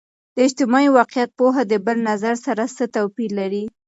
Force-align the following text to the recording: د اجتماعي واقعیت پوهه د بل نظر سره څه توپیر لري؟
د 0.35 0.37
اجتماعي 0.47 0.89
واقعیت 0.99 1.29
پوهه 1.39 1.63
د 1.67 1.73
بل 1.85 1.97
نظر 2.09 2.35
سره 2.45 2.63
څه 2.77 2.83
توپیر 2.95 3.29
لري؟ 3.39 3.63